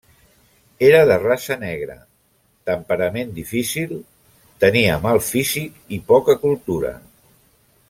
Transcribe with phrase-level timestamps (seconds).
[0.85, 1.97] Era de raça negra,
[2.71, 3.93] temperament difícil,
[4.65, 6.95] tenia mal físic i poca cultura.